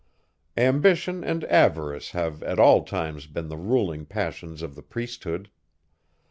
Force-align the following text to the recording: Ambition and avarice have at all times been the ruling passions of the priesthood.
Ambition 0.57 1.23
and 1.23 1.43
avarice 1.43 2.09
have 2.09 2.41
at 2.41 2.57
all 2.59 2.83
times 2.83 3.27
been 3.27 3.49
the 3.49 3.55
ruling 3.55 4.03
passions 4.03 4.63
of 4.63 4.73
the 4.73 4.81
priesthood. 4.81 5.51